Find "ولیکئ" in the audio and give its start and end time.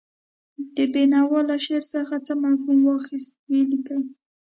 3.51-4.01